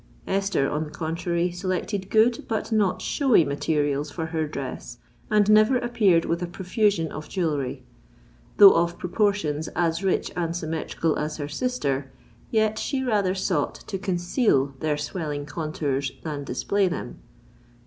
[0.25, 4.97] Esther, on the contrary, selected good, but not showy materials for her dress,
[5.29, 7.83] and never appeared with a profusion of jewellery.
[8.57, 12.11] Though of proportions as rich and symmetrical as her sister,
[12.49, 17.19] yet she rather sought to conceal their swelling contours than display them.